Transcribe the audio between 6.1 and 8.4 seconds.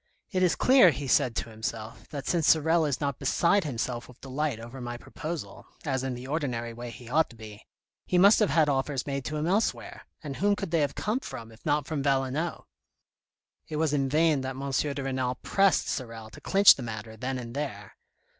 the ordinary way he ought to be, he must